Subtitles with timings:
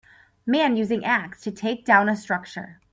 [0.47, 2.81] Man using ax to take down a structure.